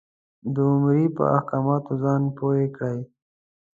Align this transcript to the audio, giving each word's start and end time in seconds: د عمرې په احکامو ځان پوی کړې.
د 0.53 0.55
عمرې 0.71 1.03
په 1.15 1.23
احکامو 1.37 1.75
ځان 2.01 2.21
پوی 2.37 2.65
کړې. 2.77 2.99